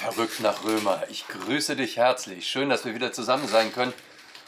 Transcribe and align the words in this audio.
Verrückt 0.00 0.40
nach 0.40 0.64
Römer. 0.64 1.02
Ich 1.10 1.28
grüße 1.28 1.76
dich 1.76 1.98
herzlich. 1.98 2.48
Schön, 2.48 2.70
dass 2.70 2.86
wir 2.86 2.94
wieder 2.94 3.12
zusammen 3.12 3.46
sein 3.46 3.70
können, 3.70 3.92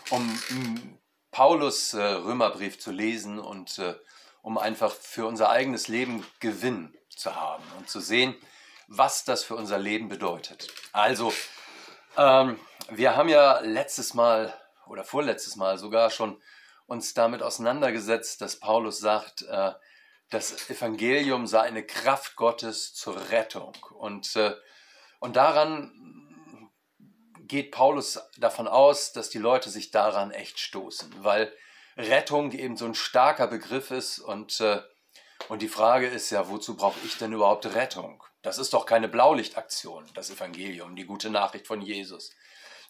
um 0.08 0.26
mm, 0.26 0.98
Paulus 1.30 1.92
äh, 1.92 2.02
Römerbrief 2.02 2.78
zu 2.78 2.90
lesen 2.90 3.38
und 3.38 3.78
äh, 3.78 3.94
um 4.40 4.56
einfach 4.56 4.90
für 4.90 5.26
unser 5.26 5.50
eigenes 5.50 5.88
Leben 5.88 6.26
Gewinn 6.40 6.96
zu 7.10 7.36
haben 7.36 7.62
und 7.76 7.90
zu 7.90 8.00
sehen, 8.00 8.34
was 8.88 9.26
das 9.26 9.44
für 9.44 9.54
unser 9.54 9.76
Leben 9.76 10.08
bedeutet. 10.08 10.72
Also, 10.92 11.34
ähm, 12.16 12.58
wir 12.88 13.14
haben 13.14 13.28
ja 13.28 13.60
letztes 13.60 14.14
Mal 14.14 14.58
oder 14.86 15.04
vorletztes 15.04 15.56
Mal 15.56 15.76
sogar 15.76 16.08
schon 16.08 16.40
uns 16.86 17.12
damit 17.12 17.42
auseinandergesetzt, 17.42 18.40
dass 18.40 18.58
Paulus 18.58 19.00
sagt, 19.00 19.42
äh, 19.42 19.72
das 20.30 20.70
Evangelium 20.70 21.46
sei 21.46 21.60
eine 21.60 21.84
Kraft 21.84 22.36
Gottes 22.36 22.94
zur 22.94 23.28
Rettung. 23.28 23.76
Und, 23.90 24.34
äh, 24.36 24.54
und 25.22 25.36
daran 25.36 25.92
geht 27.46 27.70
Paulus 27.70 28.20
davon 28.38 28.66
aus, 28.66 29.12
dass 29.12 29.30
die 29.30 29.38
Leute 29.38 29.70
sich 29.70 29.92
daran 29.92 30.32
echt 30.32 30.58
stoßen, 30.58 31.14
weil 31.22 31.52
Rettung 31.96 32.50
eben 32.50 32.76
so 32.76 32.86
ein 32.86 32.96
starker 32.96 33.46
Begriff 33.46 33.92
ist 33.92 34.18
und, 34.18 34.60
äh, 34.60 34.82
und 35.48 35.62
die 35.62 35.68
Frage 35.68 36.08
ist 36.08 36.30
ja, 36.30 36.48
wozu 36.48 36.76
brauche 36.76 36.98
ich 37.04 37.18
denn 37.18 37.32
überhaupt 37.32 37.72
Rettung? 37.72 38.24
Das 38.42 38.58
ist 38.58 38.74
doch 38.74 38.84
keine 38.84 39.06
Blaulichtaktion, 39.06 40.10
das 40.14 40.28
Evangelium, 40.30 40.96
die 40.96 41.06
gute 41.06 41.30
Nachricht 41.30 41.68
von 41.68 41.82
Jesus. 41.82 42.34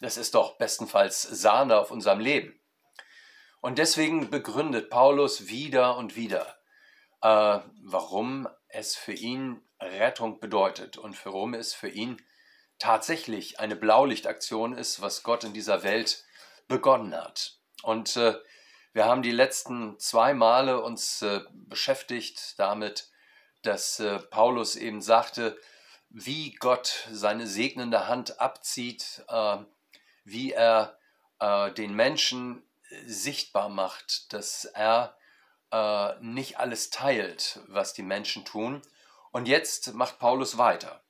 Das 0.01 0.17
ist 0.17 0.33
doch 0.33 0.57
bestenfalls 0.57 1.21
Sahne 1.21 1.77
auf 1.77 1.91
unserem 1.91 2.19
Leben. 2.19 2.59
Und 3.61 3.77
deswegen 3.77 4.31
begründet 4.31 4.89
Paulus 4.89 5.49
wieder 5.49 5.97
und 5.97 6.15
wieder, 6.15 6.57
äh, 7.21 7.59
warum 7.83 8.47
es 8.69 8.95
für 8.95 9.13
ihn 9.13 9.61
Rettung 9.79 10.39
bedeutet 10.39 10.97
und 10.97 11.23
warum 11.25 11.53
es 11.53 11.73
für 11.73 11.89
ihn 11.89 12.17
tatsächlich 12.83 13.61
eine 13.61 13.77
Blaulichtaktion 13.77 14.77
ist, 14.77 15.01
was 15.01 15.23
Gott 15.23 15.45
in 15.45 15.53
dieser 15.53 15.83
Welt 15.83 16.25
begonnen 16.67 17.15
hat. 17.15 17.57
Und 17.81 18.17
äh, 18.17 18.37
wir 18.91 19.05
haben 19.05 19.21
die 19.21 19.31
letzten 19.31 19.97
zwei 19.99 20.33
Male 20.33 20.81
uns 20.81 21.21
äh, 21.21 21.39
beschäftigt 21.53 22.59
damit, 22.59 23.09
dass 23.61 24.01
äh, 24.01 24.19
Paulus 24.19 24.75
eben 24.75 25.01
sagte, 25.01 25.57
wie 26.09 26.55
Gott 26.55 27.07
seine 27.09 27.47
segnende 27.47 28.09
Hand 28.09 28.41
abzieht, 28.41 29.23
äh, 29.29 29.59
wie 30.25 30.51
er 30.51 30.99
äh, 31.39 31.71
den 31.71 31.93
Menschen 31.93 32.67
sichtbar 33.05 33.69
macht, 33.69 34.33
dass 34.33 34.65
er 34.65 35.15
äh, 35.71 36.15
nicht 36.19 36.59
alles 36.59 36.89
teilt, 36.89 37.61
was 37.67 37.93
die 37.93 38.03
Menschen 38.03 38.43
tun. 38.43 38.81
Und 39.31 39.47
jetzt 39.47 39.93
macht 39.93 40.19
Paulus 40.19 40.57
weiter. 40.57 41.01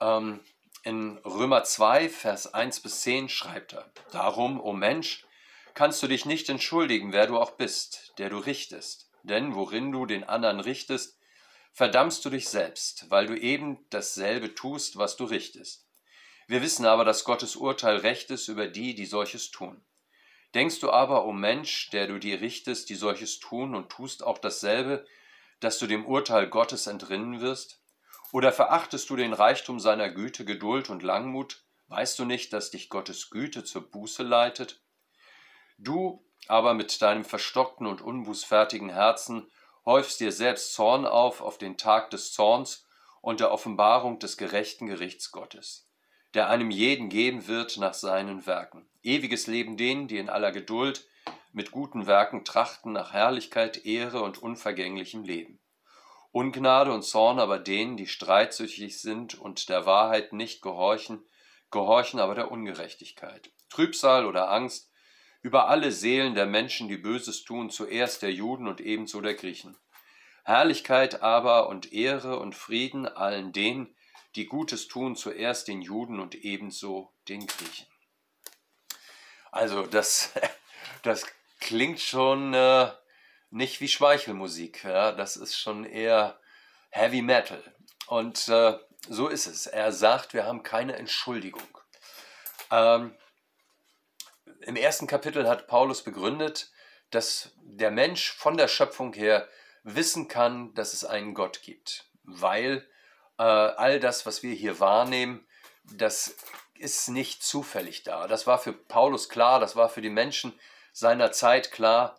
Ähm, 0.00 0.40
in 0.86 1.18
Römer 1.24 1.64
2, 1.64 2.08
Vers 2.08 2.54
1 2.54 2.78
bis 2.78 3.00
10 3.00 3.28
schreibt 3.28 3.72
er, 3.72 3.90
Darum, 4.12 4.60
o 4.60 4.72
Mensch, 4.72 5.26
kannst 5.74 6.00
du 6.00 6.06
dich 6.06 6.26
nicht 6.26 6.48
entschuldigen, 6.48 7.12
wer 7.12 7.26
du 7.26 7.38
auch 7.38 7.50
bist, 7.50 8.12
der 8.18 8.30
du 8.30 8.38
richtest. 8.38 9.10
Denn 9.24 9.56
worin 9.56 9.90
du 9.90 10.06
den 10.06 10.22
anderen 10.22 10.60
richtest, 10.60 11.18
verdammst 11.72 12.24
du 12.24 12.30
dich 12.30 12.48
selbst, 12.48 13.10
weil 13.10 13.26
du 13.26 13.36
eben 13.36 13.84
dasselbe 13.90 14.54
tust, 14.54 14.96
was 14.96 15.16
du 15.16 15.24
richtest. 15.24 15.88
Wir 16.46 16.62
wissen 16.62 16.86
aber, 16.86 17.04
dass 17.04 17.24
Gottes 17.24 17.56
Urteil 17.56 17.96
recht 17.96 18.30
ist 18.30 18.46
über 18.46 18.68
die, 18.68 18.94
die 18.94 19.06
solches 19.06 19.50
tun. 19.50 19.84
Denkst 20.54 20.78
du 20.78 20.92
aber, 20.92 21.24
o 21.24 21.32
Mensch, 21.32 21.90
der 21.90 22.06
du 22.06 22.20
dir 22.20 22.40
richtest, 22.40 22.90
die 22.90 22.94
solches 22.94 23.40
tun 23.40 23.74
und 23.74 23.90
tust 23.90 24.22
auch 24.22 24.38
dasselbe, 24.38 25.04
dass 25.58 25.80
du 25.80 25.88
dem 25.88 26.06
Urteil 26.06 26.46
Gottes 26.46 26.86
entrinnen 26.86 27.40
wirst? 27.40 27.80
Oder 28.32 28.52
verachtest 28.52 29.08
du 29.10 29.16
den 29.16 29.32
Reichtum 29.32 29.80
seiner 29.80 30.10
Güte, 30.10 30.44
Geduld 30.44 30.90
und 30.90 31.02
Langmut? 31.02 31.64
Weißt 31.88 32.18
du 32.18 32.24
nicht, 32.24 32.52
dass 32.52 32.70
dich 32.70 32.88
Gottes 32.88 33.30
Güte 33.30 33.64
zur 33.64 33.90
Buße 33.90 34.22
leitet? 34.22 34.82
Du 35.78 36.24
aber 36.48 36.74
mit 36.74 37.00
deinem 37.02 37.24
verstockten 37.24 37.86
und 37.86 38.02
unbußfertigen 38.02 38.90
Herzen 38.90 39.50
häufst 39.84 40.20
dir 40.20 40.32
selbst 40.32 40.74
Zorn 40.74 41.06
auf 41.06 41.40
auf 41.40 41.58
den 41.58 41.76
Tag 41.76 42.10
des 42.10 42.32
Zorns 42.32 42.86
und 43.20 43.40
der 43.40 43.52
Offenbarung 43.52 44.18
des 44.18 44.36
gerechten 44.36 44.86
Gerichts 44.86 45.30
Gottes 45.32 45.86
der 46.36 46.50
einem 46.50 46.70
jeden 46.70 47.08
geben 47.08 47.46
wird 47.46 47.78
nach 47.78 47.94
seinen 47.94 48.46
Werken. 48.46 48.86
Ewiges 49.02 49.46
Leben 49.46 49.78
denen, 49.78 50.06
die 50.06 50.18
in 50.18 50.28
aller 50.28 50.52
Geduld 50.52 51.08
mit 51.52 51.70
guten 51.70 52.06
Werken 52.06 52.44
trachten 52.44 52.92
nach 52.92 53.14
Herrlichkeit, 53.14 53.86
Ehre 53.86 54.20
und 54.20 54.36
unvergänglichem 54.36 55.24
Leben. 55.24 55.58
Ungnade 56.36 56.92
und 56.92 57.00
Zorn 57.00 57.38
aber 57.38 57.58
denen, 57.58 57.96
die 57.96 58.06
streitsüchtig 58.06 59.00
sind 59.00 59.36
und 59.36 59.70
der 59.70 59.86
Wahrheit 59.86 60.34
nicht 60.34 60.60
gehorchen, 60.60 61.24
gehorchen 61.70 62.20
aber 62.20 62.34
der 62.34 62.50
Ungerechtigkeit. 62.50 63.50
Trübsal 63.70 64.26
oder 64.26 64.50
Angst 64.50 64.90
über 65.40 65.68
alle 65.68 65.92
Seelen 65.92 66.34
der 66.34 66.44
Menschen, 66.44 66.88
die 66.88 66.98
Böses 66.98 67.44
tun, 67.44 67.70
zuerst 67.70 68.20
der 68.20 68.34
Juden 68.34 68.68
und 68.68 68.82
ebenso 68.82 69.22
der 69.22 69.32
Griechen. 69.32 69.78
Herrlichkeit 70.44 71.22
aber 71.22 71.70
und 71.70 71.94
Ehre 71.94 72.38
und 72.38 72.54
Frieden 72.54 73.06
allen 73.08 73.54
denen, 73.54 73.96
die 74.34 74.44
Gutes 74.44 74.88
tun, 74.88 75.16
zuerst 75.16 75.68
den 75.68 75.80
Juden 75.80 76.20
und 76.20 76.34
ebenso 76.34 77.14
den 77.28 77.46
Griechen. 77.46 77.86
Also 79.50 79.86
das, 79.86 80.34
das 81.02 81.24
klingt 81.60 82.00
schon 82.00 82.52
äh, 82.52 82.90
nicht 83.50 83.80
wie 83.80 83.88
Schmeichelmusik, 83.88 84.84
ja? 84.84 85.12
das 85.12 85.36
ist 85.36 85.56
schon 85.56 85.84
eher 85.84 86.38
Heavy 86.90 87.22
Metal. 87.22 87.62
Und 88.06 88.48
äh, 88.48 88.78
so 89.08 89.28
ist 89.28 89.46
es. 89.46 89.66
Er 89.66 89.92
sagt, 89.92 90.34
wir 90.34 90.46
haben 90.46 90.62
keine 90.62 90.96
Entschuldigung. 90.96 91.78
Ähm, 92.70 93.14
Im 94.62 94.76
ersten 94.76 95.06
Kapitel 95.06 95.48
hat 95.48 95.68
Paulus 95.68 96.02
begründet, 96.02 96.70
dass 97.10 97.52
der 97.60 97.90
Mensch 97.90 98.32
von 98.32 98.56
der 98.56 98.68
Schöpfung 98.68 99.12
her 99.12 99.48
wissen 99.84 100.26
kann, 100.26 100.74
dass 100.74 100.92
es 100.92 101.04
einen 101.04 101.34
Gott 101.34 101.62
gibt, 101.62 102.10
weil 102.24 102.88
äh, 103.38 103.42
all 103.42 104.00
das, 104.00 104.26
was 104.26 104.42
wir 104.42 104.54
hier 104.54 104.80
wahrnehmen, 104.80 105.46
das 105.84 106.36
ist 106.74 107.08
nicht 107.08 107.44
zufällig 107.44 108.02
da. 108.02 108.26
Das 108.26 108.46
war 108.46 108.58
für 108.58 108.72
Paulus 108.72 109.28
klar, 109.28 109.60
das 109.60 109.76
war 109.76 109.88
für 109.88 110.02
die 110.02 110.10
Menschen 110.10 110.58
seiner 110.92 111.30
Zeit 111.30 111.70
klar 111.70 112.18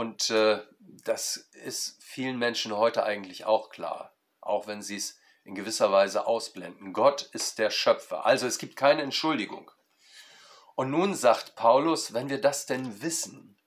und 0.00 0.30
äh, 0.30 0.62
das 1.04 1.36
ist 1.62 2.02
vielen 2.02 2.38
Menschen 2.38 2.74
heute 2.74 3.02
eigentlich 3.02 3.44
auch 3.44 3.68
klar, 3.68 4.16
auch 4.40 4.66
wenn 4.66 4.80
sie 4.80 4.96
es 4.96 5.18
in 5.44 5.54
gewisser 5.54 5.92
Weise 5.92 6.26
ausblenden. 6.26 6.94
Gott 6.94 7.28
ist 7.34 7.58
der 7.58 7.68
Schöpfer, 7.68 8.24
also 8.24 8.46
es 8.46 8.56
gibt 8.56 8.76
keine 8.76 9.02
Entschuldigung. 9.02 9.70
Und 10.74 10.90
nun 10.90 11.14
sagt 11.14 11.54
Paulus, 11.54 12.14
wenn 12.14 12.30
wir 12.30 12.40
das 12.40 12.64
denn 12.64 13.02
wissen, 13.02 13.58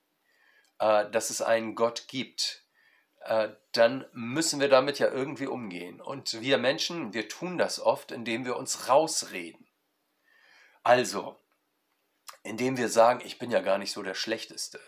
äh, 0.80 1.08
dass 1.08 1.30
es 1.30 1.40
einen 1.40 1.76
Gott 1.76 2.08
gibt, 2.08 2.64
äh, 3.20 3.50
dann 3.70 4.04
müssen 4.12 4.58
wir 4.58 4.68
damit 4.68 4.98
ja 4.98 5.12
irgendwie 5.12 5.46
umgehen. 5.46 6.00
Und 6.00 6.40
wir 6.40 6.58
Menschen, 6.58 7.14
wir 7.14 7.28
tun 7.28 7.58
das 7.58 7.78
oft, 7.78 8.10
indem 8.10 8.44
wir 8.44 8.56
uns 8.56 8.88
rausreden. 8.88 9.68
Also, 10.82 11.38
indem 12.42 12.76
wir 12.76 12.88
sagen, 12.88 13.22
ich 13.24 13.38
bin 13.38 13.52
ja 13.52 13.60
gar 13.60 13.78
nicht 13.78 13.92
so 13.92 14.02
der 14.02 14.14
Schlechteste. 14.14 14.80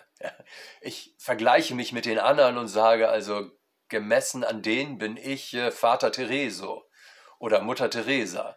Ich 0.81 1.15
vergleiche 1.19 1.75
mich 1.75 1.93
mit 1.93 2.06
den 2.06 2.19
anderen 2.19 2.59
und 2.59 2.69
sage 2.69 3.09
also, 3.09 3.50
gemessen 3.88 4.44
an 4.44 4.62
denen 4.62 4.99
bin 4.99 5.16
ich 5.16 5.54
äh, 5.54 5.71
Vater 5.71 6.10
Tereso 6.10 6.88
oder 7.38 7.60
Mutter 7.60 7.91
Teresa. 7.91 8.56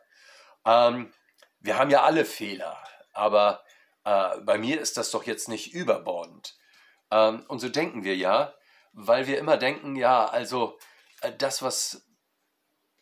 Ähm, 0.65 1.13
wir 1.59 1.77
haben 1.77 1.91
ja 1.91 2.03
alle 2.03 2.25
Fehler, 2.25 2.81
aber 3.13 3.63
äh, 4.05 4.39
bei 4.41 4.57
mir 4.57 4.79
ist 4.79 4.97
das 4.97 5.11
doch 5.11 5.25
jetzt 5.25 5.49
nicht 5.49 5.73
überbordend. 5.73 6.57
Ähm, 7.11 7.45
und 7.47 7.59
so 7.59 7.69
denken 7.69 8.03
wir 8.03 8.15
ja, 8.15 8.55
weil 8.93 9.27
wir 9.27 9.37
immer 9.37 9.57
denken, 9.57 9.95
ja, 9.95 10.25
also 10.25 10.79
äh, 11.21 11.31
das, 11.37 11.61
was 11.61 12.05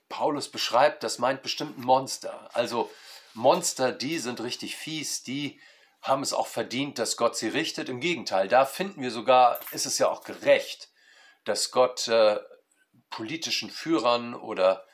Paulus 0.10 0.50
beschreibt, 0.50 1.04
das 1.04 1.20
meint 1.20 1.42
bestimmt 1.44 1.78
ein 1.78 1.84
Monster. 1.84 2.50
Also 2.54 2.92
Monster, 3.34 3.92
die 3.92 4.20
sind 4.20 4.42
richtig 4.42 4.76
fies, 4.76 5.24
die 5.24 5.60
haben 6.02 6.24
es 6.24 6.34
auch 6.34 6.48
verdient, 6.48 7.00
dass 7.00 7.18
Gott 7.18 7.36
sie 7.36 7.50
richtet. 7.50 7.90
Im 7.90 8.00
Gegenteil, 8.00 8.48
da 8.48 8.66
finden 8.66 9.02
wir 9.02 9.12
sogar, 9.12 9.60
ist 9.72 9.86
es 9.86 9.98
ja 9.98 10.10
auch 10.10 10.24
gerecht, 10.24 10.90
dass 11.44 11.72
Gott 11.72 12.08
äh, 12.08 12.40
politischen 13.10 13.70
Führern 13.70 14.34
oder 14.36 14.86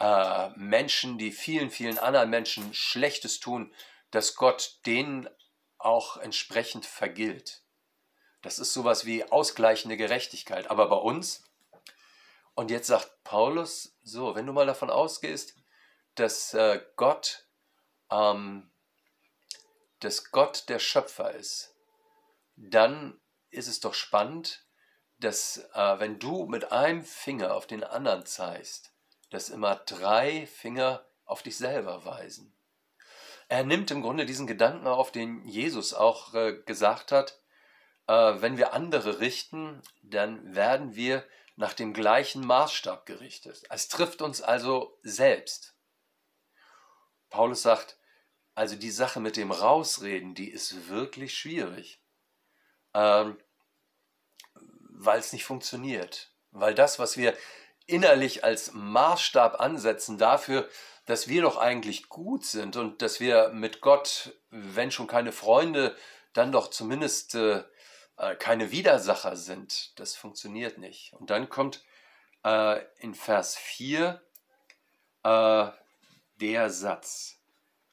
äh, 0.00 0.50
Menschen, 0.56 1.18
die 1.18 1.32
vielen, 1.32 1.70
vielen 1.70 1.98
anderen 1.98 2.30
Menschen 2.30 2.72
Schlechtes 2.74 3.40
tun, 3.40 3.74
dass 4.10 4.34
Gott 4.34 4.78
denen 4.86 5.28
auch 5.78 6.16
entsprechend 6.16 6.86
vergilt. 6.86 7.62
Das 8.42 8.58
ist 8.58 8.72
sowas 8.72 9.04
wie 9.04 9.24
ausgleichende 9.24 9.96
Gerechtigkeit. 9.96 10.70
Aber 10.70 10.88
bei 10.88 10.96
uns, 10.96 11.44
und 12.54 12.70
jetzt 12.70 12.86
sagt 12.86 13.22
Paulus, 13.24 13.96
so, 14.02 14.34
wenn 14.34 14.46
du 14.46 14.52
mal 14.52 14.66
davon 14.66 14.90
ausgehst, 14.90 15.54
dass 16.14 16.54
äh, 16.54 16.80
Gott, 16.96 17.46
ähm, 18.10 18.70
dass 20.00 20.30
Gott 20.30 20.68
der 20.68 20.78
Schöpfer 20.78 21.32
ist, 21.32 21.74
dann 22.56 23.20
ist 23.50 23.68
es 23.68 23.80
doch 23.80 23.94
spannend, 23.94 24.66
dass 25.18 25.68
äh, 25.74 25.98
wenn 25.98 26.18
du 26.18 26.46
mit 26.46 26.72
einem 26.72 27.04
Finger 27.04 27.54
auf 27.54 27.66
den 27.66 27.84
anderen 27.84 28.26
zeigst, 28.26 28.92
dass 29.30 29.50
immer 29.50 29.76
drei 29.76 30.46
Finger 30.46 31.04
auf 31.24 31.42
dich 31.42 31.56
selber 31.56 32.04
weisen. 32.04 32.54
Er 33.48 33.64
nimmt 33.64 33.90
im 33.90 34.02
Grunde 34.02 34.26
diesen 34.26 34.46
Gedanken 34.46 34.86
auf, 34.86 35.10
den 35.10 35.46
Jesus 35.46 35.94
auch 35.94 36.34
äh, 36.34 36.62
gesagt 36.64 37.12
hat, 37.12 37.40
äh, 38.06 38.12
wenn 38.40 38.56
wir 38.56 38.72
andere 38.72 39.20
richten, 39.20 39.82
dann 40.02 40.54
werden 40.54 40.94
wir 40.94 41.24
nach 41.56 41.72
dem 41.72 41.92
gleichen 41.92 42.46
Maßstab 42.46 43.04
gerichtet. 43.06 43.64
Es 43.70 43.88
trifft 43.88 44.22
uns 44.22 44.42
also 44.42 44.98
selbst. 45.02 45.74
Paulus 47.30 47.62
sagt, 47.62 47.97
also 48.58 48.74
die 48.74 48.90
Sache 48.90 49.20
mit 49.20 49.36
dem 49.36 49.52
Rausreden, 49.52 50.34
die 50.34 50.50
ist 50.50 50.88
wirklich 50.88 51.38
schwierig, 51.38 52.00
ähm, 52.92 53.38
weil 54.90 55.20
es 55.20 55.32
nicht 55.32 55.44
funktioniert. 55.44 56.32
Weil 56.50 56.74
das, 56.74 56.98
was 56.98 57.16
wir 57.16 57.36
innerlich 57.86 58.42
als 58.42 58.72
Maßstab 58.72 59.60
ansetzen 59.60 60.18
dafür, 60.18 60.68
dass 61.06 61.28
wir 61.28 61.42
doch 61.42 61.56
eigentlich 61.56 62.08
gut 62.08 62.44
sind 62.44 62.74
und 62.74 63.00
dass 63.00 63.20
wir 63.20 63.50
mit 63.50 63.80
Gott, 63.80 64.36
wenn 64.50 64.90
schon 64.90 65.06
keine 65.06 65.30
Freunde, 65.30 65.96
dann 66.32 66.50
doch 66.50 66.68
zumindest 66.68 67.36
äh, 67.36 67.62
äh 68.16 68.34
keine 68.34 68.72
Widersacher 68.72 69.36
sind. 69.36 69.96
Das 70.00 70.16
funktioniert 70.16 70.78
nicht. 70.78 71.12
Und 71.12 71.30
dann 71.30 71.48
kommt 71.48 71.84
äh, 72.44 72.82
in 72.98 73.14
Vers 73.14 73.54
4 73.54 74.20
äh, 75.22 75.66
der 76.40 76.70
Satz, 76.70 77.37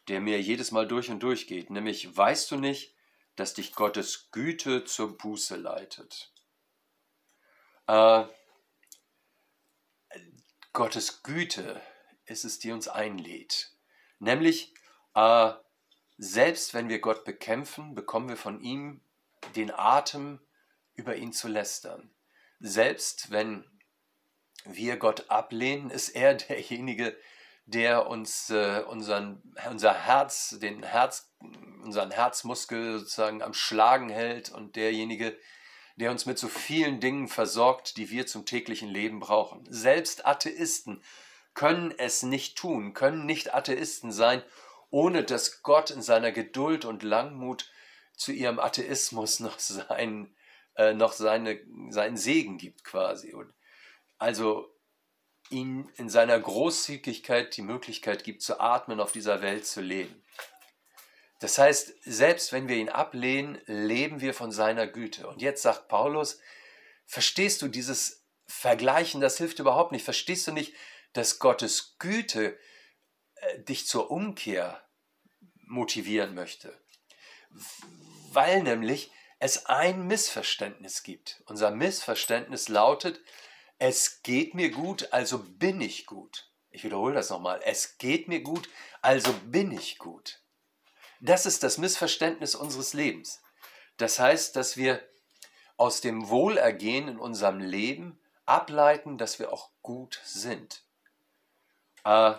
der 0.07 0.21
mir 0.21 0.41
jedes 0.41 0.71
Mal 0.71 0.87
durch 0.87 1.09
und 1.09 1.21
durch 1.21 1.47
geht, 1.47 1.69
nämlich, 1.69 2.15
weißt 2.15 2.51
du 2.51 2.57
nicht, 2.57 2.95
dass 3.35 3.53
dich 3.53 3.73
Gottes 3.73 4.29
Güte 4.31 4.85
zur 4.85 5.17
Buße 5.17 5.55
leitet? 5.55 6.31
Äh, 7.87 8.25
Gottes 10.73 11.23
Güte 11.23 11.81
ist 12.25 12.45
es, 12.45 12.59
die 12.59 12.71
uns 12.71 12.87
einlädt. 12.87 13.71
Nämlich, 14.19 14.73
äh, 15.13 15.51
selbst 16.17 16.73
wenn 16.73 16.89
wir 16.89 16.99
Gott 16.99 17.25
bekämpfen, 17.25 17.95
bekommen 17.95 18.29
wir 18.29 18.37
von 18.37 18.61
ihm 18.61 19.01
den 19.55 19.71
Atem, 19.71 20.39
über 20.95 21.15
ihn 21.15 21.33
zu 21.33 21.47
lästern. 21.47 22.09
Selbst 22.59 23.31
wenn 23.31 23.65
wir 24.63 24.97
Gott 24.97 25.29
ablehnen, 25.29 25.89
ist 25.89 26.09
er 26.09 26.33
derjenige, 26.35 27.17
der 27.65 28.07
uns 28.07 28.49
äh, 28.49 28.83
unseren, 28.87 29.41
unser 29.69 29.93
Herz, 29.93 30.57
den 30.61 30.83
Herz, 30.83 31.31
unseren 31.83 32.11
Herzmuskel 32.11 32.99
sozusagen 32.99 33.41
am 33.41 33.53
Schlagen 33.53 34.09
hält 34.09 34.51
und 34.51 34.75
derjenige, 34.75 35.37
der 35.95 36.11
uns 36.11 36.25
mit 36.25 36.37
so 36.37 36.47
vielen 36.47 36.99
Dingen 36.99 37.27
versorgt, 37.27 37.97
die 37.97 38.09
wir 38.09 38.27
zum 38.27 38.45
täglichen 38.45 38.89
Leben 38.89 39.19
brauchen. 39.19 39.65
Selbst 39.69 40.25
Atheisten 40.25 41.01
können 41.53 41.93
es 41.97 42.21
nicht 42.21 42.57
tun, 42.57 42.93
können 42.93 43.25
nicht 43.25 43.53
Atheisten 43.53 44.11
sein, 44.11 44.43
ohne 44.91 45.23
dass 45.23 45.63
Gott 45.63 45.89
in 45.89 46.01
seiner 46.01 46.31
Geduld 46.31 46.85
und 46.85 47.01
Langmut 47.01 47.71
zu 48.13 48.31
ihrem 48.31 48.59
Atheismus 48.59 49.39
noch, 49.41 49.57
sein, 49.57 50.35
äh, 50.75 50.93
noch 50.93 51.13
seine, 51.13 51.59
seinen 51.89 52.17
Segen 52.17 52.57
gibt 52.57 52.83
quasi. 52.83 53.33
Und 53.33 53.53
also 54.17 54.74
ihnen 55.49 55.89
in 55.95 56.09
seiner 56.09 56.39
Großzügigkeit 56.39 57.55
die 57.55 57.61
Möglichkeit 57.61 58.23
gibt 58.23 58.41
zu 58.41 58.59
atmen, 58.59 58.99
auf 58.99 59.11
dieser 59.11 59.41
Welt 59.41 59.65
zu 59.65 59.81
leben. 59.81 60.23
Das 61.39 61.57
heißt, 61.57 61.93
selbst 62.03 62.53
wenn 62.53 62.67
wir 62.67 62.77
ihn 62.77 62.89
ablehnen, 62.89 63.61
leben 63.65 64.21
wir 64.21 64.33
von 64.33 64.51
seiner 64.51 64.87
Güte. 64.87 65.27
Und 65.27 65.41
jetzt 65.41 65.61
sagt 65.61 65.87
Paulus, 65.87 66.39
verstehst 67.05 67.61
du 67.61 67.67
dieses 67.67 68.25
Vergleichen, 68.47 69.21
das 69.21 69.37
hilft 69.37 69.59
überhaupt 69.59 69.91
nicht. 69.91 70.05
Verstehst 70.05 70.47
du 70.47 70.51
nicht, 70.51 70.73
dass 71.13 71.39
Gottes 71.39 71.97
Güte 71.99 72.57
äh, 73.35 73.59
dich 73.59 73.87
zur 73.87 74.11
Umkehr 74.11 74.81
motivieren 75.67 76.35
möchte? 76.35 76.73
Weil 78.31 78.63
nämlich 78.63 79.11
es 79.39 79.65
ein 79.65 80.07
Missverständnis 80.07 81.03
gibt. 81.03 81.43
Unser 81.45 81.71
Missverständnis 81.71 82.69
lautet, 82.69 83.19
es 83.77 84.21
geht 84.23 84.53
mir 84.53 84.71
gut, 84.71 85.11
also 85.11 85.39
bin 85.39 85.81
ich 85.81 86.05
gut. 86.05 86.51
Ich 86.69 86.83
wiederhole 86.83 87.13
das 87.13 87.29
nochmal. 87.29 87.61
Es 87.63 87.97
geht 87.97 88.27
mir 88.27 88.41
gut, 88.41 88.69
also 89.01 89.33
bin 89.45 89.71
ich 89.71 89.97
gut. 89.97 90.41
Das 91.19 91.45
ist 91.45 91.63
das 91.63 91.77
Missverständnis 91.77 92.55
unseres 92.55 92.93
Lebens. 92.93 93.41
Das 93.97 94.19
heißt, 94.19 94.55
dass 94.55 94.75
wir 94.75 95.07
aus 95.77 96.01
dem 96.01 96.29
Wohlergehen 96.29 97.07
in 97.07 97.19
unserem 97.19 97.59
Leben 97.59 98.19
ableiten, 98.45 99.17
dass 99.17 99.39
wir 99.39 99.51
auch 99.51 99.71
gut 99.81 100.21
sind. 100.23 100.83
Äh, 102.03 102.35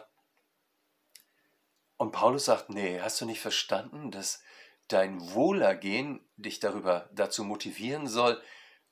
und 1.97 2.13
Paulus 2.13 2.45
sagt, 2.47 2.71
nee, 2.71 3.01
hast 3.01 3.21
du 3.21 3.25
nicht 3.25 3.41
verstanden, 3.41 4.11
dass 4.11 4.43
dein 4.89 5.33
Wohlergehen 5.33 6.27
dich 6.37 6.61
darüber 6.61 7.09
dazu 7.13 7.43
motivieren 7.43 8.07
soll, 8.07 8.43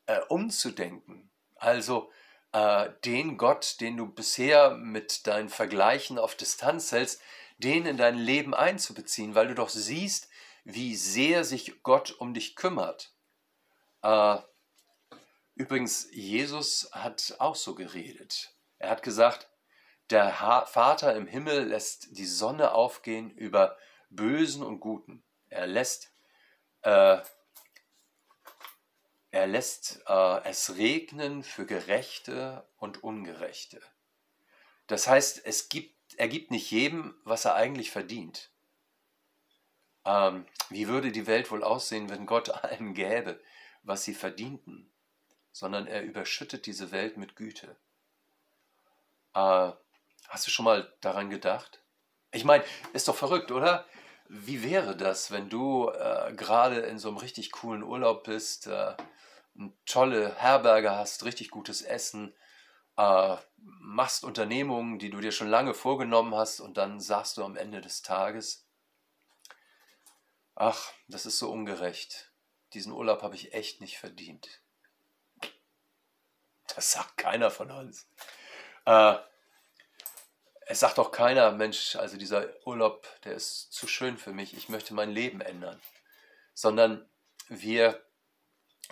äh, 0.06 0.20
umzudenken. 0.28 1.30
Also 1.56 2.10
äh, 2.54 2.92
den 3.04 3.36
Gott, 3.36 3.80
den 3.80 3.96
du 3.96 4.06
bisher 4.06 4.70
mit 4.70 5.26
deinen 5.26 5.48
Vergleichen 5.48 6.18
auf 6.18 6.36
Distanz 6.36 6.92
hältst, 6.92 7.20
den 7.58 7.84
in 7.84 7.96
dein 7.96 8.16
Leben 8.16 8.54
einzubeziehen, 8.54 9.34
weil 9.34 9.48
du 9.48 9.56
doch 9.56 9.68
siehst, 9.68 10.28
wie 10.62 10.94
sehr 10.94 11.44
sich 11.44 11.82
Gott 11.82 12.12
um 12.12 12.32
dich 12.32 12.54
kümmert. 12.54 13.12
Äh, 14.02 14.38
übrigens, 15.56 16.08
Jesus 16.12 16.88
hat 16.92 17.34
auch 17.40 17.56
so 17.56 17.74
geredet. 17.74 18.54
Er 18.78 18.90
hat 18.90 19.02
gesagt, 19.02 19.50
der 20.10 20.40
ha 20.40 20.64
Vater 20.64 21.16
im 21.16 21.26
Himmel 21.26 21.66
lässt 21.66 22.16
die 22.16 22.26
Sonne 22.26 22.72
aufgehen 22.72 23.32
über 23.32 23.76
Bösen 24.10 24.62
und 24.62 24.78
Guten. 24.78 25.24
Er 25.48 25.66
lässt, 25.66 26.12
äh, 26.82 27.18
er 29.34 29.48
lässt 29.48 30.00
äh, 30.06 30.44
es 30.44 30.76
regnen 30.76 31.42
für 31.42 31.66
Gerechte 31.66 32.64
und 32.76 33.02
Ungerechte. 33.02 33.82
Das 34.86 35.08
heißt, 35.08 35.44
es 35.44 35.68
gibt 35.68 35.92
er 36.16 36.28
gibt 36.28 36.52
nicht 36.52 36.70
jedem, 36.70 37.16
was 37.24 37.44
er 37.44 37.56
eigentlich 37.56 37.90
verdient. 37.90 38.50
Ähm, 40.04 40.46
wie 40.70 40.86
würde 40.86 41.10
die 41.10 41.26
Welt 41.26 41.50
wohl 41.50 41.64
aussehen, 41.64 42.08
wenn 42.10 42.26
Gott 42.26 42.48
allen 42.64 42.94
gäbe, 42.94 43.40
was 43.82 44.04
sie 44.04 44.14
verdienten? 44.14 44.92
Sondern 45.50 45.88
er 45.88 46.02
überschüttet 46.02 46.66
diese 46.66 46.92
Welt 46.92 47.16
mit 47.16 47.34
Güte. 47.34 47.74
Äh, 49.34 49.72
hast 50.28 50.46
du 50.46 50.50
schon 50.52 50.64
mal 50.64 50.94
daran 51.00 51.28
gedacht? 51.28 51.82
Ich 52.30 52.44
meine, 52.44 52.62
ist 52.92 53.08
doch 53.08 53.16
verrückt, 53.16 53.50
oder? 53.50 53.84
Wie 54.28 54.62
wäre 54.62 54.96
das, 54.96 55.32
wenn 55.32 55.50
du 55.50 55.88
äh, 55.88 56.32
gerade 56.34 56.82
in 56.82 57.00
so 57.00 57.08
einem 57.08 57.18
richtig 57.18 57.50
coolen 57.50 57.82
Urlaub 57.82 58.22
bist, 58.22 58.68
äh, 58.68 58.94
tolle 59.86 60.34
Herberge 60.36 60.92
hast, 60.92 61.24
richtig 61.24 61.50
gutes 61.50 61.82
Essen, 61.82 62.34
äh, 62.96 63.36
machst 63.56 64.24
Unternehmungen, 64.24 64.98
die 64.98 65.10
du 65.10 65.20
dir 65.20 65.32
schon 65.32 65.48
lange 65.48 65.74
vorgenommen 65.74 66.34
hast 66.34 66.60
und 66.60 66.76
dann 66.76 67.00
sagst 67.00 67.36
du 67.36 67.44
am 67.44 67.56
Ende 67.56 67.80
des 67.80 68.02
Tages, 68.02 68.66
ach, 70.54 70.92
das 71.08 71.26
ist 71.26 71.38
so 71.38 71.50
ungerecht. 71.50 72.32
Diesen 72.72 72.92
Urlaub 72.92 73.22
habe 73.22 73.36
ich 73.36 73.54
echt 73.54 73.80
nicht 73.80 73.98
verdient. 73.98 74.60
Das 76.74 76.92
sagt 76.92 77.16
keiner 77.16 77.50
von 77.50 77.70
uns. 77.70 78.08
Äh, 78.84 79.16
es 80.66 80.80
sagt 80.80 80.98
auch 80.98 81.12
keiner, 81.12 81.52
Mensch, 81.52 81.94
also 81.96 82.16
dieser 82.16 82.48
Urlaub, 82.66 83.06
der 83.24 83.34
ist 83.34 83.72
zu 83.72 83.86
schön 83.86 84.16
für 84.16 84.32
mich, 84.32 84.56
ich 84.56 84.68
möchte 84.68 84.94
mein 84.94 85.10
Leben 85.10 85.40
ändern. 85.40 85.80
Sondern 86.54 87.08
wir 87.48 88.02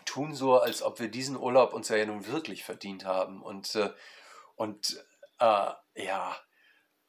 tun 0.04 0.34
so, 0.34 0.58
als 0.58 0.82
ob 0.82 1.00
wir 1.00 1.08
diesen 1.08 1.36
Urlaub 1.36 1.72
uns 1.72 1.88
ja 1.88 2.04
nun 2.04 2.26
wirklich 2.26 2.64
verdient 2.64 3.04
haben 3.04 3.42
und, 3.42 3.74
äh, 3.74 3.92
und 4.56 5.04
äh, 5.38 5.70
ja, 5.96 6.36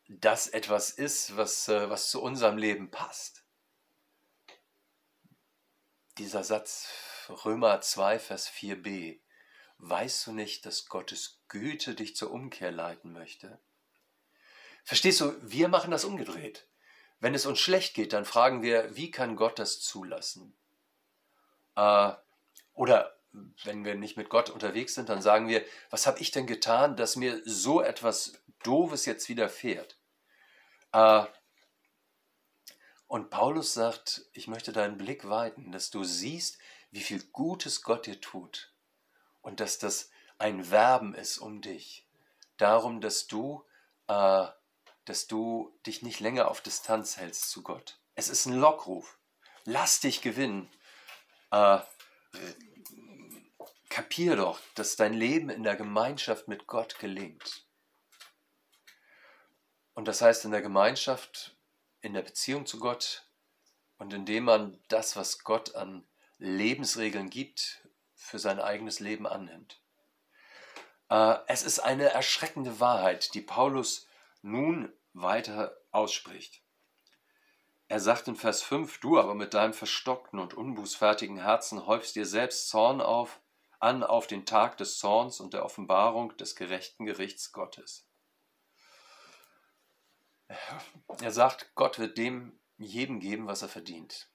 das 0.07 0.47
etwas 0.47 0.89
ist, 0.89 1.37
was, 1.37 1.67
äh, 1.67 1.89
was 1.89 2.09
zu 2.09 2.21
unserem 2.21 2.57
Leben 2.57 2.91
passt. 2.91 3.43
Dieser 6.17 6.43
Satz 6.43 6.89
Römer 7.29 7.81
2, 7.81 8.19
Vers 8.19 8.49
4b. 8.49 9.19
Weißt 9.77 10.27
du 10.27 10.31
nicht, 10.31 10.65
dass 10.65 10.87
Gottes 10.87 11.41
Güte 11.47 11.95
dich 11.95 12.15
zur 12.15 12.31
Umkehr 12.31 12.71
leiten 12.71 13.11
möchte? 13.11 13.59
Verstehst 14.83 15.21
du, 15.21 15.35
wir 15.41 15.67
machen 15.69 15.91
das 15.91 16.05
umgedreht. 16.05 16.67
Wenn 17.19 17.33
es 17.33 17.45
uns 17.45 17.59
schlecht 17.59 17.93
geht, 17.93 18.13
dann 18.13 18.25
fragen 18.25 18.61
wir, 18.61 18.95
wie 18.95 19.09
kann 19.09 19.35
Gott 19.35 19.57
das 19.57 19.79
zulassen? 19.79 20.55
Äh, 21.75 22.13
oder 22.74 23.18
wenn 23.63 23.84
wir 23.84 23.96
nicht 23.96 24.18
mit 24.18 24.30
Gott 24.30 24.50
unterwegs 24.50 24.94
sind, 24.96 25.10
dann 25.10 25.22
sagen 25.22 25.48
wir, 25.48 25.65
was 25.89 26.06
habe 26.06 26.20
ich 26.20 26.32
denn 26.32 26.46
getan, 26.46 26.96
dass 26.96 27.15
mir 27.15 27.42
so 27.46 27.82
etwas 27.82 28.34
Doofes 28.63 29.06
jetzt 29.06 29.27
widerfährt? 29.30 29.98
Äh, 30.92 31.25
und 33.08 33.30
Paulus 33.30 33.74
sagt, 33.74 34.25
ich 34.34 34.48
möchte 34.48 34.72
deinen 34.72 34.98
Blick 34.98 35.27
weiten, 35.27 35.72
dass 35.72 35.89
du 35.89 36.03
siehst, 36.03 36.60
wie 36.92 37.01
viel 37.01 37.24
Gutes 37.32 37.82
Gott 37.82 38.06
dir 38.06 38.22
tut 38.22 38.74
und 39.42 39.60
dass 39.60 39.80
das 39.80 40.10
ein 40.38 40.72
Werben 40.72 41.15
ist 41.15 41.38
um 41.38 41.62
dich. 41.62 42.08
Darum, 42.58 43.01
dass 43.01 43.27
du 43.27 43.65
äh, 44.08 44.48
dass 45.06 45.27
du 45.27 45.77
dich 45.86 46.01
nicht 46.01 46.20
länger 46.20 46.50
auf 46.50 46.62
Distanz 46.62 47.18
hältst 47.18 47.50
zu 47.50 47.62
Gott. 47.62 48.00
Es 48.15 48.30
ist 48.30 48.46
ein 48.46 48.53
Lockruf. 48.53 49.18
Lass 49.65 50.00
dich 50.00 50.22
gewinnen. 50.22 50.70
Äh, 51.51 51.80
kapier 53.89 54.35
doch, 54.35 54.59
dass 54.75 54.95
dein 54.95 55.13
Leben 55.13 55.49
in 55.49 55.63
der 55.63 55.75
Gemeinschaft 55.75 56.47
mit 56.47 56.65
Gott 56.67 56.97
gelingt. 56.99 57.67
Und 59.93 60.07
das 60.07 60.21
heißt 60.21 60.45
in 60.45 60.51
der 60.51 60.61
Gemeinschaft, 60.61 61.55
in 62.01 62.13
der 62.13 62.23
Beziehung 62.23 62.65
zu 62.65 62.79
Gott 62.79 63.29
und 63.97 64.11
indem 64.11 64.45
man 64.45 64.81
das, 64.87 65.15
was 65.15 65.43
Gott 65.43 65.75
an 65.75 66.07
Lebensregeln 66.39 67.29
gibt, 67.29 67.87
für 68.15 68.39
sein 68.39 68.59
eigenes 68.59 68.99
Leben 68.99 69.27
annimmt. 69.27 69.79
Äh, 71.09 71.35
es 71.47 71.61
ist 71.61 71.79
eine 71.79 72.05
erschreckende 72.05 72.79
Wahrheit, 72.79 73.33
die 73.35 73.41
Paulus 73.41 74.07
nun 74.41 74.91
weiter 75.13 75.77
ausspricht. 75.91 76.62
Er 77.93 78.00
sagt 78.00 78.27
in 78.27 78.35
Vers 78.35 78.63
5, 78.63 79.01
du 79.01 79.19
aber 79.19 79.35
mit 79.35 79.53
deinem 79.53 79.75
verstockten 79.75 80.39
und 80.39 80.55
unbußfertigen 80.55 81.38
Herzen 81.38 81.85
häufst 81.85 82.15
dir 82.15 82.25
selbst 82.25 82.67
Zorn 82.69 83.01
auf, 83.01 83.39
an 83.79 84.01
auf 84.01 84.25
den 84.25 84.47
Tag 84.47 84.77
des 84.77 84.97
Zorns 84.97 85.39
und 85.39 85.53
der 85.53 85.63
Offenbarung 85.63 86.35
des 86.38 86.55
gerechten 86.55 87.05
Gerichts 87.05 87.51
Gottes. 87.51 88.07
Er 91.21 91.31
sagt, 91.31 91.75
Gott 91.75 92.00
wird 92.00 92.17
dem 92.17 92.59
jedem 92.77 93.19
geben, 93.19 93.45
was 93.45 93.62
er 93.62 93.69
verdient. 93.69 94.27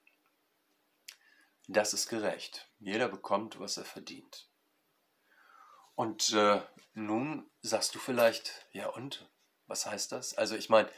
Das 1.67 1.93
ist 1.93 2.07
gerecht. 2.07 2.71
Jeder 2.79 3.09
bekommt, 3.09 3.59
was 3.59 3.75
er 3.75 3.83
verdient. 3.83 4.49
Und 5.95 6.31
äh, 6.31 6.61
nun 6.93 7.51
sagst 7.59 7.93
du 7.93 7.99
vielleicht, 7.99 8.69
ja 8.71 8.87
und? 8.87 9.29
Was 9.67 9.85
heißt 9.85 10.13
das? 10.13 10.33
Also 10.33 10.55
ich 10.55 10.69
meine, 10.69 10.89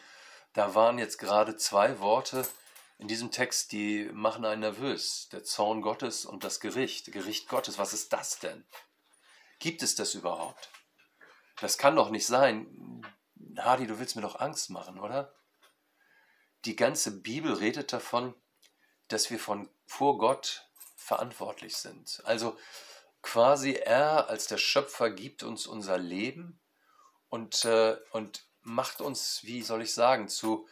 da 0.54 0.76
waren 0.76 0.98
jetzt 0.98 1.18
gerade 1.18 1.56
zwei 1.56 2.00
Worte 2.00 2.46
in 2.98 3.08
diesem 3.08 3.32
Text, 3.32 3.72
die 3.72 4.10
machen 4.14 4.46
einen 4.46 4.62
nervös. 4.62 5.28
Der 5.32 5.44
Zorn 5.44 5.82
Gottes 5.82 6.24
und 6.24 6.44
das 6.44 6.60
Gericht. 6.60 7.12
Gericht 7.12 7.48
Gottes, 7.48 7.80
was 7.80 7.94
ist 7.94 8.14
das 8.14 8.38
denn? 8.38 8.64
Gibt 9.58 9.82
es 9.82 9.96
das 9.96 10.14
überhaupt? 10.14 10.70
Das 11.60 11.80
kann 11.80 11.96
doch 11.96 12.12
nicht 12.12 12.28
sein. 12.28 13.02
Hardy, 13.58 13.88
du 13.88 13.98
willst 13.98 14.16
mir 14.16 14.22
doch 14.22 14.40
Angst 14.40 14.70
machen, 14.70 15.00
oder? 15.00 15.34
Die 16.66 16.76
ganze 16.76 17.22
Bibel 17.22 17.54
redet 17.54 17.92
davon, 17.92 18.36
dass 19.08 19.32
wir 19.32 19.40
von 19.40 19.70
vor 19.88 20.20
Gott 20.20 20.70
verantwortlich 20.96 21.78
sind. 21.78 22.22
Also 22.26 22.58
quasi 23.24 23.74
er 23.74 24.30
als 24.30 24.46
der 24.46 24.58
Schöpfer 24.58 25.10
gibt 25.10 25.42
uns 25.42 25.66
unser 25.66 25.98
Leben 25.98 26.62
und, 27.30 27.66
äh, 27.66 27.98
und 28.12 28.46
macht 28.64 29.02
uns, 29.02 29.44
wie 29.44 29.62
soll 29.62 29.82
ich 29.82 29.94
sagen, 29.94 30.28
zu 30.28 30.68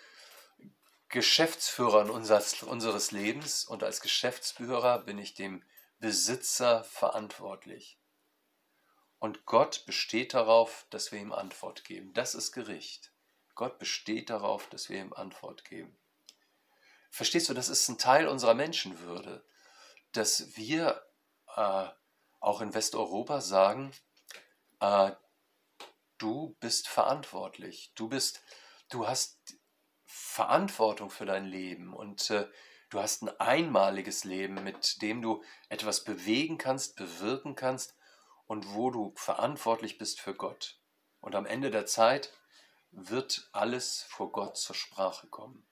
Geschäftsführern 1.09 2.09
unseres, 2.09 2.61
unseres 2.63 3.11
Lebens 3.11 3.65
und 3.65 3.83
als 3.83 4.01
Geschäftsführer 4.01 4.99
bin 4.99 5.17
ich 5.17 5.33
dem 5.33 5.63
Besitzer 5.99 6.83
verantwortlich. 6.83 7.97
Und 9.17 9.45
Gott 9.45 9.85
besteht 9.85 10.33
darauf, 10.33 10.85
dass 10.91 11.11
wir 11.11 11.19
ihm 11.19 11.33
Antwort 11.33 11.83
geben. 11.83 12.13
Das 12.13 12.35
ist 12.35 12.51
Gericht. 12.51 13.11
Gott 13.55 13.79
besteht 13.79 14.29
darauf, 14.29 14.69
dass 14.69 14.87
wir 14.87 15.01
ihm 15.01 15.11
Antwort 15.13 15.65
geben. 15.65 15.97
Verstehst 17.09 17.49
du, 17.49 17.53
das 17.53 17.69
ist 17.69 17.89
ein 17.89 17.97
Teil 17.97 18.27
unserer 18.27 18.53
Menschenwürde, 18.53 19.43
dass 20.13 20.55
wir 20.55 21.03
äh, 21.55 21.87
auch 22.39 22.61
in 22.61 22.73
Westeuropa 22.73 23.41
sagen, 23.41 23.91
äh, 24.79 25.11
du 26.19 26.55
bist 26.59 26.87
verantwortlich, 26.87 27.91
du 27.95 28.07
bist, 28.07 28.43
du 28.89 29.07
hast 29.07 29.39
Verantwortung 30.05 31.09
für 31.09 31.25
dein 31.25 31.45
Leben 31.45 31.93
und 31.93 32.29
äh, 32.29 32.47
du 32.89 32.99
hast 32.99 33.23
ein 33.23 33.39
einmaliges 33.39 34.23
Leben, 34.23 34.63
mit 34.63 35.01
dem 35.01 35.21
du 35.21 35.43
etwas 35.69 36.03
bewegen 36.03 36.57
kannst, 36.57 36.95
bewirken 36.95 37.55
kannst 37.55 37.95
und 38.45 38.73
wo 38.73 38.91
du 38.91 39.13
verantwortlich 39.15 39.97
bist 39.97 40.19
für 40.19 40.35
Gott. 40.35 40.79
Und 41.21 41.35
am 41.35 41.45
Ende 41.45 41.71
der 41.71 41.85
Zeit 41.85 42.31
wird 42.91 43.49
alles 43.51 44.03
vor 44.03 44.31
Gott 44.31 44.57
zur 44.57 44.75
Sprache 44.75 45.27
kommen. 45.27 45.65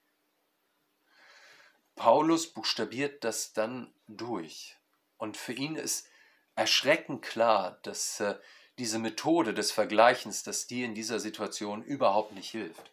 Paulus 1.95 2.53
buchstabiert 2.53 3.23
das 3.23 3.53
dann 3.53 3.93
durch. 4.07 4.77
Und 5.17 5.35
für 5.35 5.53
ihn 5.53 5.75
ist 5.75 6.07
erschreckend 6.55 7.23
klar, 7.23 7.79
dass 7.81 8.19
äh, 8.19 8.37
diese 8.77 8.99
Methode 8.99 9.53
des 9.53 9.71
Vergleichens, 9.71 10.43
dass 10.43 10.67
die 10.67 10.83
in 10.83 10.93
dieser 10.93 11.19
Situation 11.19 11.83
überhaupt 11.83 12.33
nicht 12.33 12.49
hilft. 12.49 12.91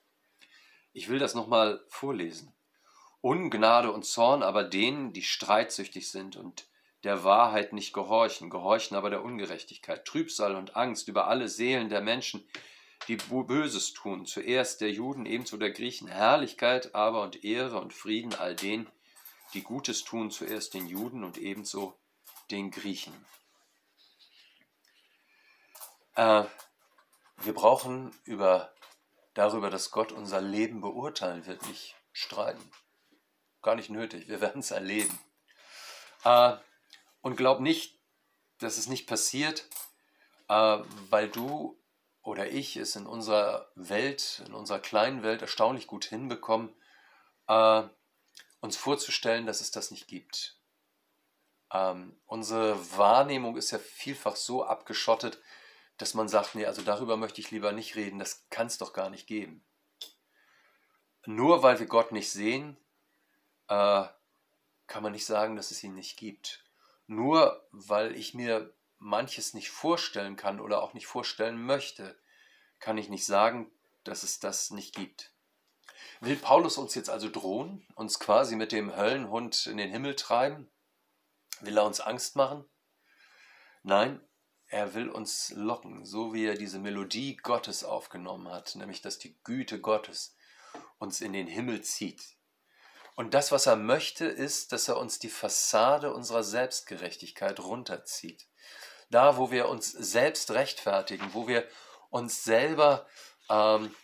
Ich 0.93 1.09
will 1.09 1.19
das 1.19 1.35
nochmal 1.35 1.85
vorlesen. 1.89 2.55
Ungnade 3.21 3.91
und 3.91 4.05
Zorn 4.05 4.43
aber 4.43 4.65
denen, 4.65 5.13
die 5.13 5.23
streitsüchtig 5.23 6.11
sind 6.11 6.37
und 6.37 6.69
der 7.05 7.25
Wahrheit 7.25 7.73
nicht 7.73 7.93
gehorchen, 7.93 8.49
gehorchen 8.49 8.97
aber 8.97 9.11
der 9.11 9.23
Ungerechtigkeit, 9.23 10.05
Trübsal 10.05 10.55
und 10.57 10.77
Angst 10.77 11.09
über 11.09 11.27
alle 11.27 11.49
Seelen 11.49 11.89
der 11.89 12.01
Menschen, 12.01 12.47
die 13.09 13.17
Böses 13.17 13.93
tun, 13.93 14.25
zuerst 14.25 14.81
der 14.81 14.91
Juden, 14.91 15.27
ebenso 15.27 15.59
der 15.59 15.71
Griechen, 15.71 16.09
Herrlichkeit 16.09 16.95
aber 16.95 17.23
und 17.23 17.45
Ehre 17.45 17.81
und 17.81 17.93
Frieden 17.93 18.35
all 18.35 18.55
denen, 18.55 18.87
die 19.53 19.63
Gutes 19.63 20.05
tun, 20.05 20.31
zuerst 20.31 20.73
den 20.73 20.87
Juden 20.87 21.25
und 21.25 21.37
ebenso 21.37 21.95
den 22.51 22.71
Griechen. 22.71 23.13
Äh, 26.15 26.45
wir 27.39 27.55
brauchen 27.55 28.15
über, 28.25 28.73
darüber, 29.35 29.71
dass 29.71 29.91
Gott 29.91 30.13
unser 30.13 30.41
Leben 30.41 30.81
beurteilen 30.81 31.47
wird, 31.47 31.67
nicht 31.67 31.97
streiten. 32.13 32.71
Gar 33.63 33.75
nicht 33.75 33.91
nötig, 33.91 34.29
wir 34.29 34.41
werden 34.41 34.61
es 34.61 34.71
erleben. 34.71 35.19
Äh, 36.25 36.57
und 37.21 37.37
glaub 37.37 37.61
nicht, 37.61 37.99
dass 38.59 38.79
es 38.79 38.87
nicht 38.87 39.07
passiert, 39.07 39.69
äh, 40.49 40.79
weil 41.11 41.29
du 41.29 41.81
oder 42.23 42.51
ich 42.51 42.77
es 42.77 42.97
in 42.97 43.07
unserer 43.07 43.71
Welt, 43.75 44.43
in 44.47 44.55
unserer 44.55 44.79
kleinen 44.79 45.23
Welt 45.23 45.43
erstaunlich 45.43 45.87
gut 45.87 46.07
hinbekommen, 46.07 46.75
äh, 47.49 47.83
uns 48.61 48.77
vorzustellen, 48.77 49.45
dass 49.45 49.61
es 49.61 49.71
das 49.71 49.91
nicht 49.91 50.09
gibt. 50.09 50.59
Ähm, 51.71 52.19
unsere 52.25 52.97
Wahrnehmung 52.97 53.57
ist 53.57 53.73
ja 53.73 53.79
vielfach 53.79 54.37
so 54.37 54.65
abgeschottet, 54.65 55.39
dass 55.97 56.15
man 56.15 56.29
sagt, 56.29 56.55
nee, 56.55 56.67
also 56.67 56.83
darüber 56.83 57.17
möchte 57.17 57.41
ich 57.41 57.51
lieber 57.51 57.73
nicht 57.73 57.97
reden, 57.97 58.19
das 58.19 58.47
kann 58.51 58.67
es 58.67 58.79
doch 58.79 58.93
gar 58.93 59.11
nicht 59.11 59.27
geben. 59.27 59.65
Nur 61.27 61.63
weil 61.63 61.79
wir 61.79 61.87
Gott 61.87 62.13
nicht 62.13 62.31
sehen, 62.31 62.77
äh, 63.69 64.05
kann 64.87 65.03
man 65.03 65.13
nicht 65.13 65.27
sagen, 65.27 65.57
dass 65.57 65.71
es 65.71 65.83
ihn 65.83 65.95
nicht 65.95 66.17
gibt. 66.17 66.65
Nur 67.07 67.67
weil 67.71 68.15
ich 68.17 68.35
mir 68.35 68.75
manches 68.99 69.55
nicht 69.55 69.71
vorstellen 69.71 70.37
kann 70.37 70.61
oder 70.61 70.83
auch 70.83 70.95
nicht 70.95 71.07
vorstellen 71.07 71.65
möchte, 71.65 72.19
kann 72.81 72.99
ich 72.99 73.09
nicht 73.09 73.25
sagen, 73.25 73.71
dass 74.05 74.23
es 74.23 74.41
das 74.41 74.71
nicht 74.71 74.95
gibt. 74.95 75.33
Will 76.21 76.37
Paulus 76.37 76.79
uns 76.79 76.95
jetzt 76.95 77.11
also 77.11 77.29
drohen, 77.29 77.87
uns 77.95 78.19
quasi 78.19 78.57
mit 78.57 78.73
dem 78.73 78.95
Höllenhund 78.95 79.67
in 79.67 79.77
den 79.77 79.91
Himmel 79.91 80.17
treiben? 80.17 80.71
Will 81.61 81.77
er 81.77 81.85
uns 81.85 82.01
Angst 82.01 82.37
machen? 82.37 82.65
Nein, 83.83 84.21
er 84.75 84.95
will 84.95 85.09
uns 85.09 85.53
locken, 85.55 86.05
so 86.05 86.35
wie 86.35 86.47
er 86.47 86.57
diese 86.57 86.79
Melodie 86.79 87.37
Gottes 87.37 87.85
aufgenommen 87.85 88.49
hat, 88.49 88.75
nämlich 88.75 89.03
dass 89.03 89.19
die 89.19 89.39
Güte 89.45 89.81
Gottes 89.81 90.37
uns 90.99 91.21
in 91.21 91.33
den 91.33 91.47
Himmel 91.47 91.83
zieht. 91.83 92.23
Und 93.15 93.35
das, 93.35 93.53
was 93.53 93.67
er 93.67 93.77
möchte, 93.77 94.27
ist, 94.27 94.73
dass 94.73 94.89
er 94.89 94.99
uns 94.99 95.19
die 95.21 95.31
Fassade 95.31 96.13
unserer 96.13 96.43
Selbstgerechtigkeit 96.43 97.61
runterzieht 97.61 98.49
da, 99.11 99.37
wo 99.37 99.53
wir 99.53 99.69
uns 99.69 99.93
selbst 99.93 100.51
rechtfertigen, 100.51 101.35
wo 101.35 101.47
wir 101.47 101.69
uns 102.11 102.43
selber 102.43 103.07
ähm, 103.49 103.95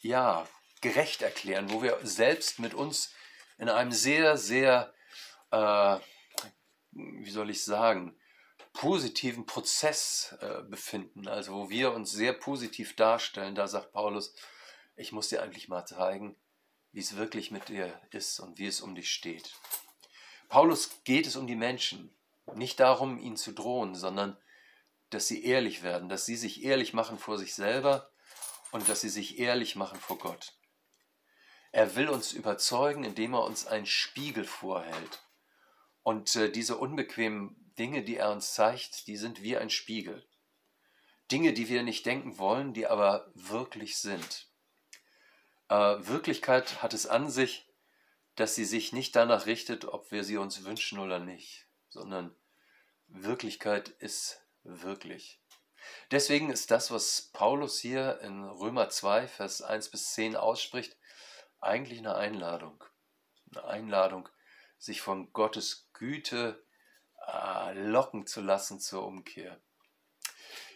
ja, 0.00 0.46
gerecht 0.82 1.22
erklären, 1.22 1.70
wo 1.70 1.82
wir 1.82 1.98
selbst 2.02 2.58
mit 2.58 2.74
uns 2.74 3.14
in 3.56 3.68
einem 3.68 3.92
sehr, 3.92 4.36
sehr, 4.36 4.92
äh, 5.50 5.96
wie 6.92 7.30
soll 7.30 7.48
ich 7.48 7.64
sagen, 7.64 8.14
positiven 8.72 9.46
Prozess 9.46 10.36
äh, 10.40 10.62
befinden, 10.62 11.28
also 11.28 11.54
wo 11.54 11.70
wir 11.70 11.92
uns 11.92 12.10
sehr 12.10 12.32
positiv 12.32 12.96
darstellen, 12.96 13.54
da 13.54 13.68
sagt 13.68 13.92
Paulus, 13.92 14.34
ich 14.96 15.12
muss 15.12 15.28
dir 15.28 15.42
eigentlich 15.42 15.68
mal 15.68 15.84
zeigen, 15.86 16.36
wie 16.92 17.00
es 17.00 17.16
wirklich 17.16 17.50
mit 17.50 17.68
dir 17.68 18.00
ist 18.10 18.40
und 18.40 18.58
wie 18.58 18.66
es 18.66 18.80
um 18.80 18.94
dich 18.94 19.10
steht. 19.12 19.54
Paulus 20.48 21.02
geht 21.04 21.26
es 21.26 21.36
um 21.36 21.46
die 21.46 21.56
Menschen, 21.56 22.14
nicht 22.54 22.80
darum, 22.80 23.18
ihnen 23.18 23.36
zu 23.36 23.52
drohen, 23.52 23.94
sondern 23.94 24.36
dass 25.10 25.26
sie 25.26 25.44
ehrlich 25.44 25.82
werden, 25.82 26.08
dass 26.08 26.26
sie 26.26 26.36
sich 26.36 26.64
ehrlich 26.64 26.92
machen 26.92 27.18
vor 27.18 27.38
sich 27.38 27.54
selber 27.54 28.10
und 28.72 28.88
dass 28.88 29.00
sie 29.00 29.08
sich 29.08 29.38
ehrlich 29.38 29.76
machen 29.76 29.98
vor 29.98 30.18
Gott. 30.18 30.54
Er 31.72 31.96
will 31.96 32.08
uns 32.08 32.32
überzeugen, 32.32 33.04
indem 33.04 33.34
er 33.34 33.44
uns 33.44 33.66
einen 33.66 33.86
Spiegel 33.86 34.44
vorhält. 34.44 35.22
Und 36.08 36.36
äh, 36.36 36.50
diese 36.50 36.78
unbequemen 36.78 37.74
Dinge, 37.78 38.02
die 38.02 38.16
er 38.16 38.32
uns 38.32 38.54
zeigt, 38.54 39.08
die 39.08 39.18
sind 39.18 39.42
wie 39.42 39.58
ein 39.58 39.68
Spiegel. 39.68 40.26
Dinge, 41.30 41.52
die 41.52 41.68
wir 41.68 41.82
nicht 41.82 42.06
denken 42.06 42.38
wollen, 42.38 42.72
die 42.72 42.86
aber 42.86 43.30
wirklich 43.34 43.98
sind. 43.98 44.48
Äh, 45.68 45.74
Wirklichkeit 45.74 46.82
hat 46.82 46.94
es 46.94 47.06
an 47.06 47.28
sich, 47.28 47.70
dass 48.36 48.54
sie 48.54 48.64
sich 48.64 48.94
nicht 48.94 49.16
danach 49.16 49.44
richtet, 49.44 49.84
ob 49.84 50.10
wir 50.10 50.24
sie 50.24 50.38
uns 50.38 50.64
wünschen 50.64 50.98
oder 50.98 51.18
nicht, 51.18 51.66
sondern 51.90 52.34
Wirklichkeit 53.08 53.90
ist 53.90 54.40
wirklich. 54.62 55.42
Deswegen 56.10 56.48
ist 56.48 56.70
das, 56.70 56.90
was 56.90 57.28
Paulus 57.34 57.80
hier 57.80 58.18
in 58.22 58.44
Römer 58.44 58.88
2, 58.88 59.28
Vers 59.28 59.60
1 59.60 59.90
bis 59.90 60.14
10 60.14 60.36
ausspricht, 60.36 60.96
eigentlich 61.60 61.98
eine 61.98 62.14
Einladung. 62.14 62.82
Eine 63.50 63.64
Einladung, 63.64 64.30
sich 64.78 65.00
von 65.00 65.32
Gottes 65.32 65.88
Güte 65.92 66.62
äh, 67.26 67.72
locken 67.74 68.26
zu 68.26 68.40
lassen 68.40 68.80
zur 68.80 69.06
Umkehr. 69.06 69.60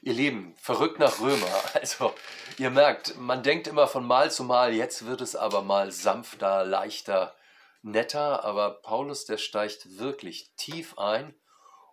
Ihr 0.04 0.14
Lieben, 0.14 0.56
verrückt 0.56 0.98
nach 0.98 1.20
Römer. 1.20 1.46
Also, 1.74 2.12
ihr 2.58 2.70
merkt, 2.70 3.16
man 3.16 3.42
denkt 3.42 3.68
immer 3.68 3.86
von 3.86 4.04
Mal 4.04 4.32
zu 4.32 4.42
Mal, 4.44 4.74
jetzt 4.74 5.06
wird 5.06 5.20
es 5.20 5.36
aber 5.36 5.62
mal 5.62 5.92
sanfter, 5.92 6.64
leichter, 6.64 7.36
netter, 7.82 8.44
aber 8.44 8.82
Paulus, 8.82 9.26
der 9.26 9.38
steigt 9.38 9.98
wirklich 9.98 10.52
tief 10.56 10.98
ein 10.98 11.34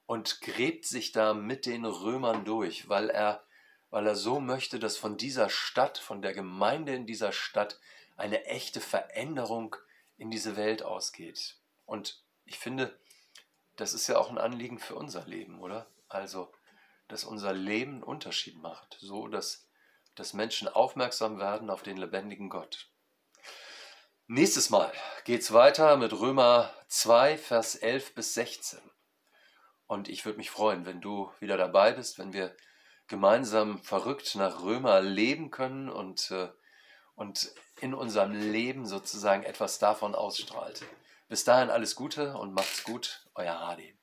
und 0.08 0.42
gräbt 0.42 0.86
sich 0.86 1.12
da 1.12 1.36
mit 1.36 1.68
den 1.68 1.86
Römern 1.86 2.46
durch, 2.46 2.90
weil 2.90 3.12
er, 3.12 3.44
weil 3.92 4.08
er 4.08 4.16
so 4.16 4.40
möchte, 4.40 4.80
dass 4.80 4.98
von 4.98 5.18
dieser 5.18 5.52
Stadt, 5.52 6.00
von 6.00 6.24
der 6.24 6.34
Gemeinde 6.34 6.96
in 6.96 7.06
dieser 7.06 7.32
Stadt 7.32 7.80
eine 8.18 8.44
echte 8.46 8.82
Veränderung 8.82 9.76
in 10.18 10.32
diese 10.32 10.58
Welt 10.58 10.82
ausgeht. 10.82 11.59
Und 11.90 12.24
ich 12.46 12.60
finde, 12.60 12.96
das 13.76 13.94
ist 13.94 14.08
ja 14.08 14.20
auch 14.20 14.30
ein 14.30 14.38
Anliegen 14.38 14.78
für 14.78 14.94
unser 14.94 15.26
Leben, 15.26 15.60
oder? 15.60 15.88
Also, 16.08 16.52
dass 17.08 17.24
unser 17.24 17.52
Leben 17.52 17.94
einen 17.94 18.04
Unterschied 18.04 18.62
macht, 18.62 18.98
so 19.02 19.28
dass, 19.28 19.68
dass 20.14 20.34
Menschen 20.34 20.68
aufmerksam 20.68 21.40
werden 21.40 21.72
auf 21.72 21.82
den 21.82 21.98
lebendigen 21.98 22.50
Gott. 22.50 22.92
Nächstes 24.28 24.70
Mal 24.70 24.94
geht 25.26 25.42
es 25.42 25.52
weiter 25.52 25.98
mit 25.98 26.14
Römer 26.14 26.72
2, 26.90 27.40
Vers 27.40 27.74
11 27.74 28.14
bis 28.14 28.36
16. 28.36 28.80
Und 29.88 30.10
ich 30.10 30.26
würde 30.26 30.38
mich 30.38 30.52
freuen, 30.52 30.86
wenn 30.86 31.02
du 31.02 31.32
wieder 31.40 31.58
dabei 31.58 31.94
bist, 31.94 32.20
wenn 32.20 32.34
wir 32.34 32.56
gemeinsam 33.08 33.80
verrückt 33.80 34.36
nach 34.36 34.62
Römer 34.62 35.02
leben 35.02 35.50
können 35.50 35.90
und, 35.90 36.30
äh, 36.30 36.50
und 37.16 37.52
in 37.82 37.96
unserem 37.96 38.34
Leben 38.34 38.86
sozusagen 38.86 39.42
etwas 39.42 39.80
davon 39.80 40.14
ausstrahlt. 40.14 40.84
Bis 41.30 41.44
dahin 41.44 41.70
alles 41.70 41.96
Gute 41.96 42.36
und 42.36 42.56
macht's 42.56 42.84
gut, 42.84 43.30
euer 43.36 43.60
Hardy. 43.60 43.99